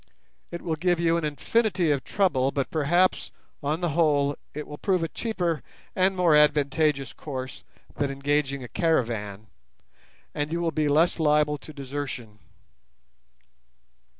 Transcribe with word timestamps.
It 0.49 0.63
will 0.63 0.73
give 0.77 0.99
you 0.99 1.15
an 1.17 1.23
infinity 1.23 1.91
of 1.91 2.03
trouble, 2.03 2.49
but 2.49 2.71
perhaps 2.71 3.31
on 3.61 3.81
the 3.81 3.89
whole 3.89 4.35
it 4.51 4.65
will 4.67 4.79
prove 4.79 5.03
a 5.03 5.07
cheaper 5.07 5.61
and 5.95 6.15
more 6.15 6.35
advantageous 6.35 7.13
course 7.13 7.63
than 7.97 8.09
engaging 8.09 8.63
a 8.63 8.67
caravan, 8.67 9.45
and 10.33 10.51
you 10.51 10.59
will 10.59 10.71
be 10.71 10.87
less 10.87 11.19
liable 11.19 11.59
to 11.59 11.71
desertion." 11.71 12.39